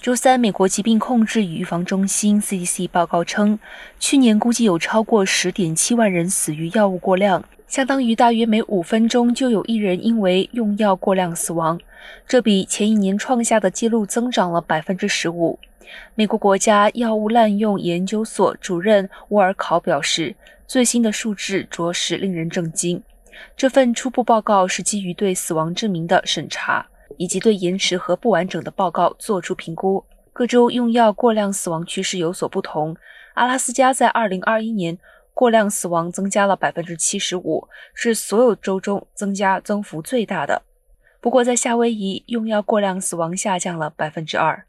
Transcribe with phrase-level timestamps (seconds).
[0.00, 3.58] 周三，美国疾病控制与预防中心 （CDC） 报告称，
[3.98, 11.78] 去年估计有超过10.7万人死于药物过量，相当于大约每五分钟就有一人因为用药过量死亡。
[12.26, 15.58] 这比前一年创下的记录增长了百分之十五。
[16.14, 20.34] 美国国家药物滥用研究所主任沃尔考表示，
[20.66, 23.02] 最新的数字着实令人震惊。
[23.54, 26.86] 这份初步报告是基于对死亡证明的审查。
[27.16, 30.04] 以及对延迟和不完整的报告作出评估。
[30.32, 32.96] 各州用药过量死亡趋势有所不同。
[33.34, 34.98] 阿拉斯加在2021年
[35.34, 40.62] 过量死亡增加了75%，是所有州中增加增幅最大的。
[41.20, 44.62] 不过，在夏威夷用药过量死亡下降了2%。